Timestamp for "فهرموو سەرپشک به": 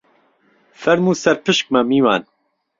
0.81-1.81